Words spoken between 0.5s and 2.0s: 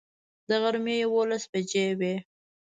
غرمې یوولس بجې